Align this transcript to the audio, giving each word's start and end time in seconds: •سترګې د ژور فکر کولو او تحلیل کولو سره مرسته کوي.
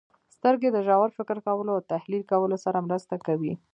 •سترګې 0.35 0.69
د 0.71 0.77
ژور 0.87 1.09
فکر 1.17 1.37
کولو 1.47 1.71
او 1.75 1.81
تحلیل 1.93 2.23
کولو 2.31 2.57
سره 2.65 2.85
مرسته 2.87 3.15
کوي. 3.25 3.53